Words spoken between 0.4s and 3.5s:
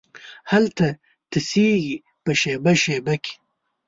هلته تشېږې په شیبه، شیبه کې